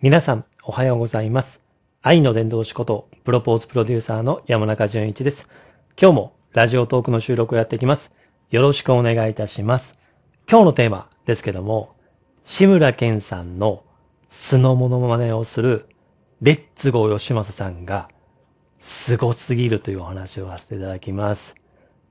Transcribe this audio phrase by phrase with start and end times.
[0.00, 1.60] 皆さん、おはようございます。
[2.02, 5.48] 愛の伝道師こと、プロポーズプロデューサーの山中淳一です。
[6.00, 8.12] 今日もラジオトークの収録をやっていきます。
[8.52, 9.98] よろしくお願いいたします。
[10.48, 11.96] 今日のテーマですけども、
[12.44, 13.82] 志村けんさんの
[14.28, 15.86] 素のモノマネをする
[16.42, 18.08] レッツゴー吉正さんが
[18.78, 21.56] 凄すぎるというお話をさせていただきます。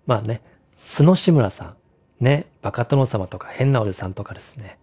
[0.05, 0.41] まあね、
[0.75, 1.75] 素の志村さん、
[2.19, 4.77] ね、バカ殿様とか変なおじさんとかですね、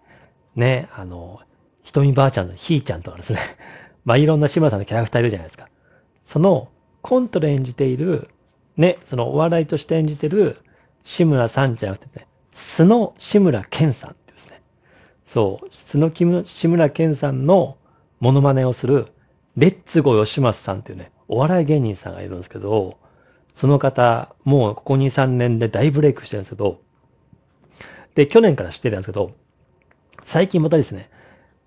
[0.56, 1.42] ね、あの、
[1.84, 3.38] ひとみばあちゃんのひーちゃんとかですね。
[4.04, 5.68] まあ、いろんな志村さんのキャラクターいるじゃないですか。
[6.24, 6.68] その
[7.02, 8.28] コントで演じている、
[8.76, 10.58] ね、そのお笑いとして演じてる
[11.04, 14.62] 志村さんじゃなくてね、素の志村けんさんってですね。
[15.26, 17.76] そう、素の志村けんさんの
[18.20, 19.08] モノマネをする、
[19.56, 22.98] レッツゴー吉松さんっていうね、お笑い芸人さんがいるんですけど、
[23.52, 26.80] その方、もうここ2、3年で大ブレイクしてるんですけど、
[28.14, 29.32] で、去年から知ってるんですけど、
[30.24, 31.10] 最近またですね、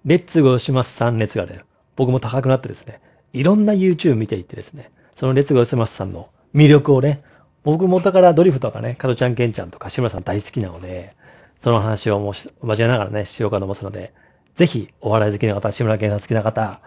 [0.05, 1.61] レッツゴーしますさん熱がね、
[1.95, 3.01] 僕も高くなってですね、
[3.33, 7.23] いろんな YouTube 見ていってですね、そのレッツゴーしますさんの魅力をね、
[7.63, 11.15] 僕元からドリフとかね、加トちゃんケンちゃんとか志村さん大好きなので、
[11.59, 14.13] その話をもし交えながらね、しようかと思いますので、
[14.55, 16.79] ぜひお笑い好きな方、志村けんさん好きな方、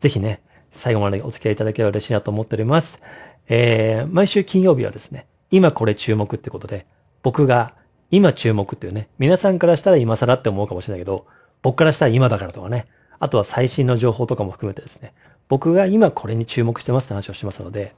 [0.00, 0.42] ぜひね、
[0.72, 3.00] 最後までお付き合いいただければ嬉しいなと思っております。
[3.48, 6.86] えー、毎週金曜日はですね、今これ注目ってことで、
[7.22, 7.74] 僕が
[8.10, 11.26] 今注目っていうね、皆さんからしたら今更って思うかもしれないけど、
[11.62, 12.86] 僕からしたら今だからとかね、
[13.18, 15.12] あとは最新の情報とかも含めてですね、
[15.48, 17.94] 僕が今これに注目してますって話をしますので、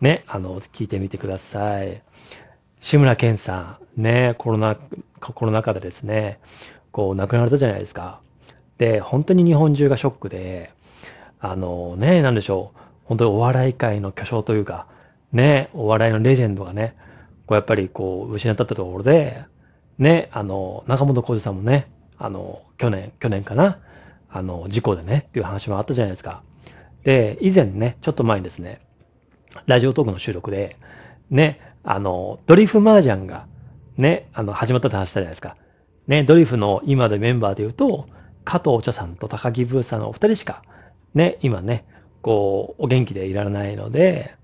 [0.00, 2.02] ね、あの、聞いてみてください。
[2.80, 4.76] 志村けんさん、ね、コロナ、
[5.20, 6.38] コロナ禍でですね、
[6.90, 8.20] こう亡くなられたじゃないですか。
[8.78, 10.70] で、本当に日本中がショックで、
[11.40, 14.86] あのね、なんでしょう、本当にお笑い界の巨匠というか、
[15.32, 16.96] ね、お笑いのレジェンドがね、
[17.46, 19.44] こうやっぱりこう失ったところで、
[19.98, 23.78] ね、あの、中本浩二さんもね、あの、去年、去年かな、
[24.30, 26.42] あの、事故でね、っていう話もあったじゃないですか。
[27.04, 28.80] で、以前ね、ちょっと前にですね、
[29.66, 30.76] ラジオトークの収録で、
[31.30, 33.46] ね、あの、ドリフ麻雀が、
[33.96, 35.56] ね、あの、始まったって話したじゃないですか。
[36.06, 38.06] ね、ドリフの今でメンバーで言うと、
[38.44, 40.62] 加藤茶さんと高木ブーさんのお二人しか、
[41.14, 41.84] ね、今ね、
[42.22, 44.34] こう、お元気でいられないので、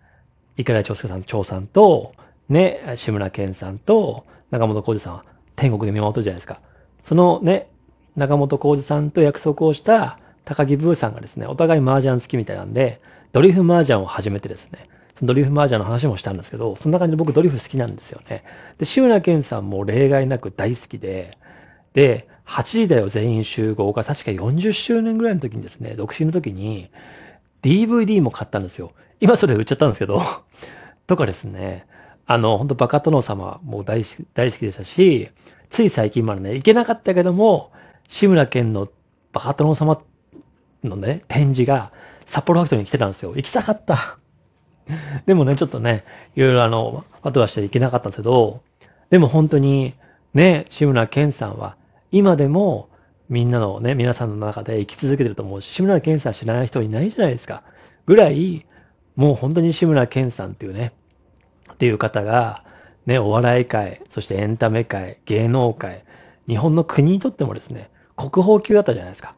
[0.56, 2.14] 池田長介さん、長さんと、
[2.48, 5.24] ね、志村けんさんと、中本浩二さんは
[5.56, 6.60] 天国で見守ってるじゃないですか。
[7.02, 7.68] そのね、
[8.16, 13.00] 中本浩二さんと約束をした高木ブーさんがですね、お互い麻雀好きみたいなんで、
[13.32, 18.44] ドリフ麻雀を始めてですね、そのドリフ麻雀の話もしたんですけど、そんな感じで僕ドリフ好きなんですよね。
[18.78, 21.38] で、志村けんさんも例外なく大好きで、
[21.94, 26.90] で、8時だよ全員集合が確か40周年ぐらいの時にですね、独身の時に
[27.62, 28.92] DVD も買ったんですよ。
[29.20, 30.20] 今それ売っちゃったんですけど、
[31.06, 31.86] とかですね、
[32.26, 35.30] あの、本当バカ殿様も大好き大好きでしたし、
[35.72, 37.72] つい最近までね、行けなかったけども、
[38.06, 38.88] 志村けんの
[39.32, 40.02] バカ殿様
[40.84, 41.92] のね、展示が
[42.26, 43.32] 札幌ファクトリーに来てたんですよ。
[43.34, 44.18] 行きたかった。
[45.24, 46.04] でもね、ちょっとね、
[46.36, 48.60] いろいろあの、わたわして行けなかったんですけど、
[49.08, 49.94] でも本当に、
[50.34, 51.76] ね、志村けんさんは、
[52.10, 52.90] 今でも
[53.30, 57.62] みんなのね、皆さんの中で生き続けてると思うし、志村けんさん知らない人いないじゃないですか。
[58.04, 58.66] ぐらい、
[59.16, 60.92] もう本当に志村けんさんっていうね、
[61.72, 62.64] っていう方が、
[63.06, 66.04] ね、お笑い界、そしてエンタメ界、芸能界、
[66.46, 69.34] 日本の国にとってもですね、国宝級だったじゃないですか。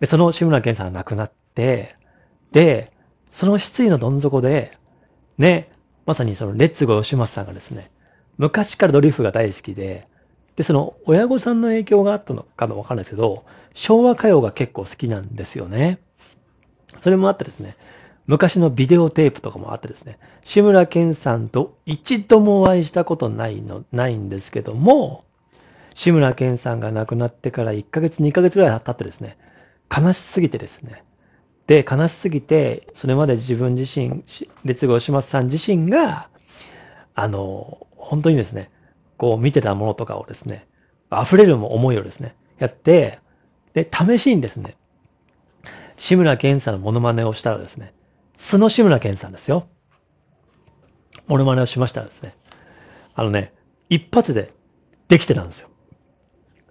[0.00, 1.96] で、その志村けんさんが亡くなって、
[2.52, 2.92] で、
[3.30, 4.76] その失意のどん底で、
[5.38, 5.70] ね、
[6.06, 7.90] まさにそのレッツゴー吉松さんがですね、
[8.38, 10.06] 昔からドリフが大好きで、
[10.56, 13.44] で、その親御さんの影響があったのかのわかんないですけど、
[13.74, 15.98] 昭和歌謡が結構好きなんですよね。
[17.02, 17.76] それもあってですね、
[18.26, 25.24] 昔のビデオテープとかもあってですね、志村けんさんと一度もお会いしたことないの、ないんですけども、
[25.94, 29.36] 志村けんさんが亡くなってから1ヶ月、2ヶ月ぐらい経ってですね、
[29.94, 31.04] 悲しすぎてですね、
[31.66, 36.28] で、悲しすぎて、それまで自分自身、し列後島さん自身が、
[37.14, 38.70] あの、本当にですね、
[39.16, 40.66] こう見てたものとかをですね、
[41.10, 43.20] 溢れる思いをですね、やって、
[43.72, 44.76] で、試しにですね、
[45.96, 47.93] 志村けんさんのモノマネをしたらですね、
[48.36, 49.66] 素の志村けんさんですよ。
[51.26, 52.34] モノマネをしましたらですね、
[53.14, 53.52] あのね、
[53.88, 54.52] 一発で
[55.08, 55.68] できてたんですよ。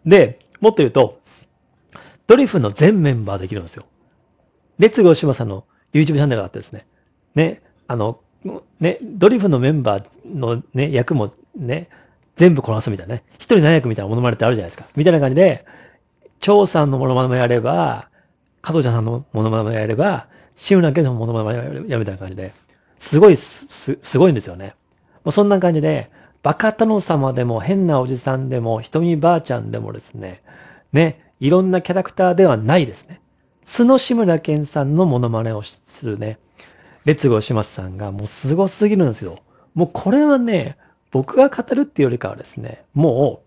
[0.05, 1.21] で、もっと言うと、
[2.27, 3.85] ドリフの全メンバーできるんですよ。
[4.79, 6.85] レッツゴー島さんの YouTube チャンネルがあってですね、
[7.35, 8.19] ね、あの、
[8.79, 11.89] ね、ドリフのメンバーのね、役もね、
[12.35, 14.89] 全部こなすみたいなね、一人何役みたいなモノマネってあるじゃないですか。
[14.95, 15.65] みたいな感じで、
[16.39, 18.09] 張さんのモノマネもやれば、
[18.61, 22.53] 加藤ちゃんさんのモノマネもやれば、志村けんさんのモノマネもやるやるみたい感じで、
[22.99, 24.75] すごいす、すごいんですよね。
[25.23, 26.11] もうそんな感じで、
[26.41, 30.43] バカ殿様でも変なおじさんでも、瞳ばあちゃんでもですね、
[30.91, 33.21] ね、いろんなキャラクターではないですね。
[33.65, 36.39] 素の志村けんさんのモノマネをするね、
[37.05, 39.37] 列号しますさんがもうすごすぎるんですよ。
[39.73, 40.77] もうこれはね、
[41.11, 43.43] 僕が語るっていうよりかはですね、も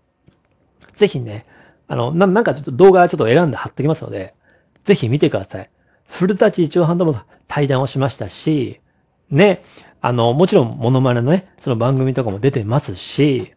[0.93, 1.45] う、ぜひね、
[1.87, 4.33] あの、ななんかちょっと動画ちょっと選んで貼ってきますので、
[4.85, 5.69] ぜひ見てください。
[6.07, 8.79] 古舘一応半とも対談をしましたし、
[9.29, 9.63] ね、
[10.01, 13.53] あの、もちろんモノマネのね、その番組とかも出てますし、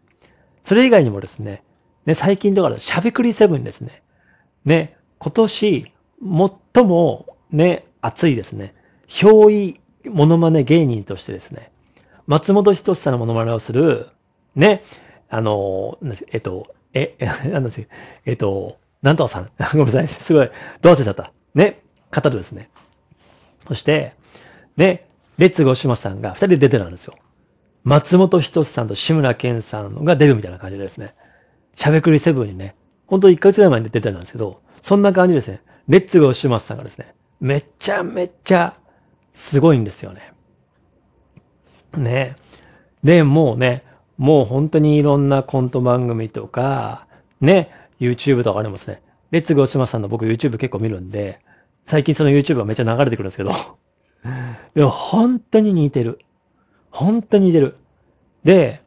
[0.65, 1.63] それ以外にもですね、
[2.07, 4.03] ね、最近とかのしゃべくりセブンですね。
[4.65, 5.93] ね、今年、
[6.75, 8.75] 最もね、熱いですね、
[9.09, 11.71] 憑依モノマネ芸人としてですね、
[12.27, 14.09] 松本人志さんのモノマネをする、
[14.55, 14.83] ね、
[15.29, 15.99] あの、
[16.33, 17.17] えっと、え、
[17.51, 17.87] なんです
[18.25, 20.51] えっと、なんとかさん、 ごめんなさい、すごい、
[20.81, 21.33] どうせちゃった。
[21.55, 22.71] ね、方ですね。
[23.69, 24.15] そして、
[24.77, 25.07] ね、
[25.39, 27.15] レッツゴーシマさんが二人で出てたんですよ。
[27.85, 31.15] 松本人志さんと志村けんさんが出るみたいな感じでですね。
[31.77, 32.75] しゃべくりセブンにね、
[33.07, 35.63] ほんと1ヶ月ぐらい前に出てたんですけど、そんな感じですね。
[35.89, 38.77] レッツゴーシマさんがですね、めちゃめちゃ
[39.33, 40.33] すごいんですよね。
[41.97, 42.37] ね。
[43.03, 43.85] で、もうね、
[44.19, 47.07] もう本当にいろんなコント番組とか、
[47.41, 49.03] ね、YouTube とかありますね。
[49.31, 51.41] レッツゴーシマさんの僕 YouTube 結構見るんで、
[51.91, 53.53] 最近その YouTube がめっちゃ流れてくるんですけど、
[54.75, 56.21] でも本当に似てる。
[56.93, 57.79] 本当に似てる。
[58.45, 58.81] で、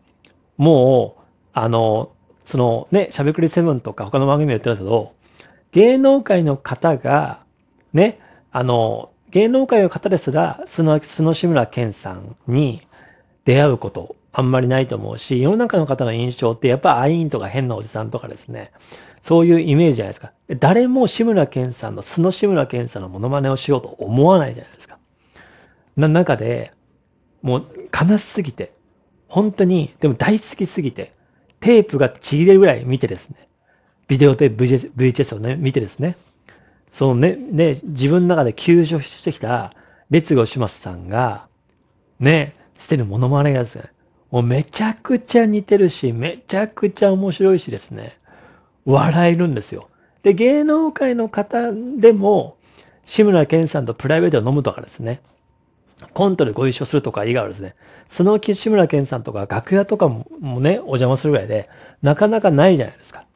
[0.55, 1.21] もう、
[1.51, 2.13] あの、
[2.45, 5.11] そのね、しゃべくりセブンとか他の番組で言ってるんですけど、
[5.73, 7.41] 芸能界の方が、
[7.91, 8.19] ね、
[8.53, 12.87] あの、芸能界の方ですら、その、その志村けんさんに
[13.43, 18.71] 出会うこと、あんまりないと思うし、世の中の方の印象って、やっぱアインとか変なおじさんとかですね、
[19.21, 20.33] そういうイメージじゃないですか。
[20.59, 24.97] 誰も志村けんさんの、素の志村けんさんのモノマネをしようと思わないじゃないですか。
[25.95, 26.73] な中で、
[27.43, 28.73] もう悲しすぎて、
[29.27, 31.13] 本当に、でも大好きすぎて、
[31.59, 33.47] テープがちぎれるぐらい見てですね、
[34.07, 36.17] ビデオテープ VHS, VHS をね、見てですね、
[36.89, 39.73] そのね、ね、自分の中で救助してきた
[40.09, 41.47] 列後しすさんが、
[42.19, 43.85] ね、してるモノマネがですね、
[44.33, 48.17] もうめちゃくちゃ似てるし、めちゃくちゃ面白いしですね、
[48.83, 49.89] 笑えるんですよ。
[50.23, 52.57] で、芸能界の方でも、
[53.05, 55.21] 志村けんさんとプライベートを飲むとかですね、
[56.15, 57.75] コントでご一緒するとか以外はですね、
[58.07, 60.25] その志村けんさんとか楽屋とかも
[60.59, 61.69] ね、お邪魔するぐらいで、
[62.01, 63.27] なかなかないじゃないですか。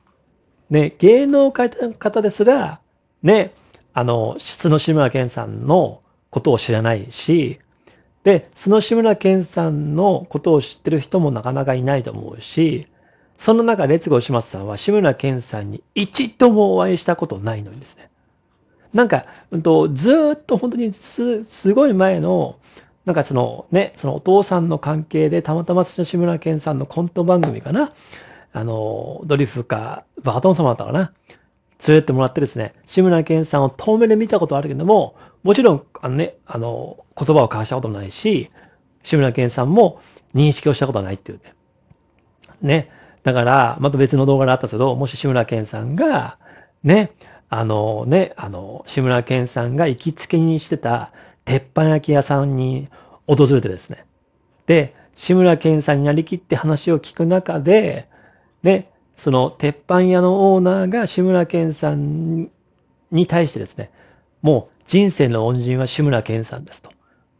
[0.71, 2.81] ね、芸能界の方ですら、
[3.21, 3.53] ね、
[3.93, 6.01] あの、質の志村けんさんの
[6.31, 7.59] ことを知らないし、
[8.27, 12.85] で、その志村けんさんのことを知ってる人もなかなかいないと思うし、
[13.37, 18.09] その中、列後島さんは志村けんさんに一度もお会いしたことないのにですね。
[18.93, 22.57] なんか、うんと、ずっと本当にす、すごい前の、
[23.05, 27.93] なんかそのね、そのお父さんの関係でたまたま志村けんさんのコント番組かな。
[28.51, 31.13] あの、ドリフか、バートン様だったかな。
[31.87, 38.49] 連れてもらってですね、志村けんさんを遠目で見たことあるけども、もちろん、あのね、あの、言葉を交わしたことないし、
[39.03, 40.01] 志村けんさんも
[40.35, 41.53] 認識をしたことはないっていうね。
[42.61, 42.89] ね。
[43.23, 46.37] だから、また別の動画であったけど、もし志村けんさんが、
[46.83, 47.11] ね、
[47.49, 51.11] あのね、あの、志村けんさんが行きつけにしてた
[51.45, 52.89] 鉄板焼き屋さんに
[53.25, 54.05] 訪れてですね。
[54.65, 58.09] で、志村けんさんになりきって話を聞く中で、
[58.63, 62.49] ね、その鉄板屋のオーナーが志村けんさん
[63.11, 63.91] に対してですね、
[64.41, 66.91] もう人生の恩人は志村けんさんですと。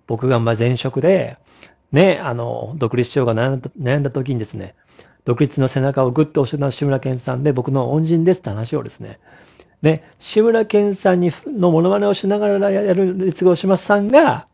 [0.06, 1.38] 僕がま前職で、
[1.92, 4.76] ね、あの、独立しようが悩んだ時にですね、
[5.26, 9.20] 独立の背中をグッと押してたのは志村けんさんで、僕の恩人ですって話をですね、
[9.82, 14.48] ね、志村けんさんにのモノマネをしながらやる列号しますさんが、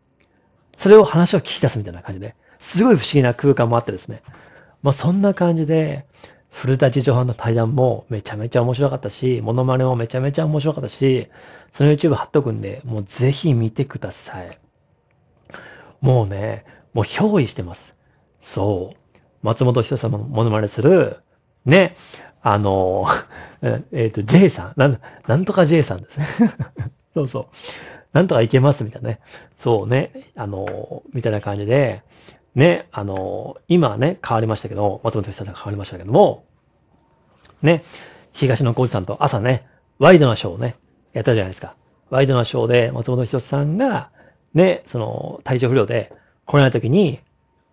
[0.78, 4.22] それを話を聞き出すみたいな感じで、すごい不思議な空間もあってですね。
[4.82, 6.06] まあそんな感じで、
[6.54, 11.28] 古舘上半の対談もめちゃめちゃ面白かったし、モノマネもめちゃめちゃ面白かったし、
[11.74, 14.58] その YouTube 貼っとくんで、もうぜひ見てください。
[16.00, 17.96] もうね、もう憑依してます。
[18.40, 19.18] そう。
[19.42, 21.18] 松本人志さんのモノマネする、
[21.66, 21.96] ね、
[22.44, 23.08] あの、
[23.64, 26.28] えっ、ー、と、J さん、なん、なんとか J さんですね。
[27.16, 27.46] そうそう。
[28.14, 29.20] なんとかいけますみたいなね。
[29.56, 30.30] そうね。
[30.36, 32.04] あの、みたいな感じで、
[32.56, 36.46] ね、あの、今ね、変わりましたけど、松本さんが変わりましたけども、
[37.62, 37.84] ね、
[38.32, 39.66] 東野幸治さんと朝ね、
[40.00, 40.76] ワイドなショーをね、
[41.14, 41.76] やったじゃないですか。
[42.10, 44.12] ワイドなショーで松本人志さんが、
[44.54, 46.14] ね、その、体調不良で
[46.46, 47.20] 来ない時に、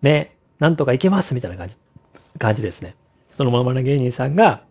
[0.01, 1.75] ね、なんとかいけますみたいな感じ、
[2.39, 2.95] 感じですね。
[3.37, 4.63] そのモノマネ芸人さんが、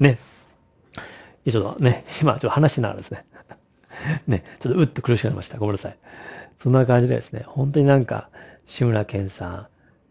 [0.00, 0.18] ね、
[1.48, 3.24] ちょっとね、今ちょっと話しながらですね、
[4.26, 5.58] ね、ちょっとうっと苦しくなりました。
[5.58, 5.98] ごめんなさい。
[6.58, 8.30] そんな感じでですね、本当になんか、
[8.66, 9.68] 志村けんさ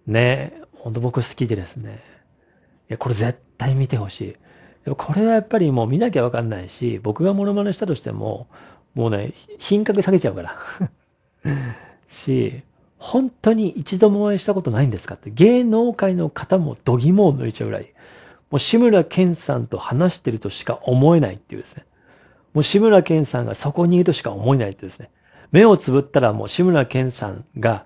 [0.08, 2.02] ん、ね、本当僕好きでですね、
[2.90, 4.36] いや、これ絶対見てほしい。
[4.84, 8.48] でもこれはやっぱりもう見なきゃわかんないし、僕がモノマネしたとしても、
[8.94, 10.58] もうね、品格下げちゃうから。
[12.10, 12.64] し、
[12.98, 17.94] 本当に一度もお会いしたことないんですかって、芸能界の方も度肝を抜いちゃうぐらい、
[18.50, 21.86] もう志村けんさんと話してるとしか思えないっていうですね。
[22.54, 25.10] もう志村けんさんがそこにいるとしか思えないってですね。
[25.52, 27.86] 目をつぶったらもう志村けんさんが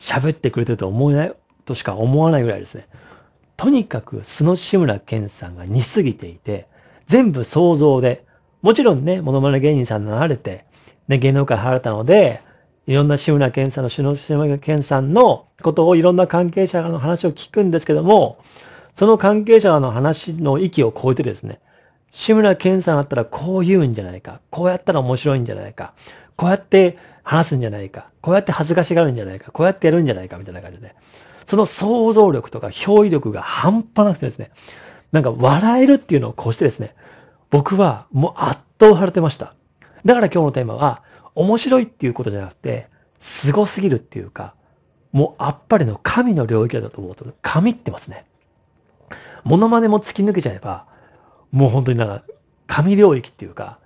[0.00, 2.88] 喋ってくれてると思えないとしか思わないぐらいですね。
[3.56, 6.66] とにかく素の志村けんさんが似すぎていて、
[7.06, 8.24] 全部想像で、
[8.62, 10.64] もちろんね、モノマネ芸人さんになられて、
[11.08, 12.40] ね、芸能界入られたので、
[12.86, 14.02] いろんな志村けんさんの志
[14.34, 18.38] 村けんさんのことをいろんな関係者の話を聞くんですけども、
[18.94, 21.60] その関係者の話の域を超えてですね、
[22.12, 25.94] 志村けんさんだったらこう言うんじゃないか、こうやったら面白いんじゃないか、
[26.40, 30.94] こうやって話すんじゃないか、こうやって恥ずかしがるんじゃないか、こうやってやるんじゃないか、みたいな感じで、
[31.44, 34.50] その想像力とか表意力が半端なくてですね、
[35.12, 36.94] なんか笑えるっていうのをこうしてですね、
[37.50, 39.54] 僕はもう圧倒されてました。
[40.06, 41.02] だから今日のテーマは、
[41.34, 44.54] 面白いっていうことじゃなくて、凄すぎるっていうか、
[45.12, 48.24] もうあっぱれの神の領域だと思うと、神ってますね。
[49.44, 50.86] モノマネも突き抜けちゃえば、
[51.52, 52.22] もう本当になんか、
[52.66, 53.78] 神領域っていうか、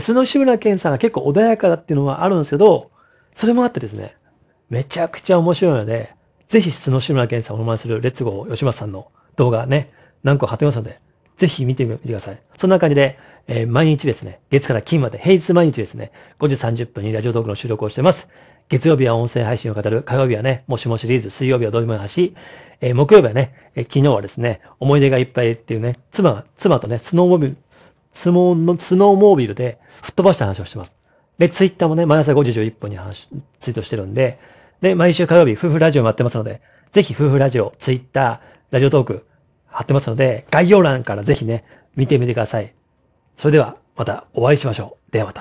[0.00, 2.90] その志村けんさんが結構穏やかだっていうのはあるんですけど、
[3.34, 4.16] それもあってですね、
[4.70, 6.14] めちゃくちゃ面白いので、
[6.48, 11.00] ぜひ、素の志村けんさんをお名前するレッツゴー吉松さんの動画ね、何個貼ってますので、
[11.38, 12.42] ぜひ見てみてください。
[12.56, 13.18] そんな感じで、
[13.48, 18.28] えー、毎日ですね、月から金まで、平日毎日ですね、5時30分にラジオトークの収録をしてます。
[18.68, 22.34] 月曜日は音声配信を語る、火曜日はね、もしもシリーズ、水曜日はどうでもいい話、
[22.80, 27.56] えー、木曜日はね、えー、昨日はですね、思い出がいっぱいっていうね、妻、妻とね、スノーモビル、
[28.12, 30.96] スノースノーモービルで吹っ飛ばした話をしてます。
[31.38, 33.28] で、ツイッターもね、毎朝5時11分に話、
[33.60, 34.38] ツイートしてるんで、
[34.80, 36.60] で、毎週火曜日、夫婦ラジオ待ってますので、
[36.92, 38.40] ぜひ夫婦ラジオ、ツイッター、
[38.70, 39.26] ラジオトーク、
[39.66, 41.64] 貼ってますので、概要欄からぜひね、
[41.96, 42.74] 見てみてください。
[43.36, 45.12] それでは、またお会いしましょう。
[45.12, 45.40] ではまた。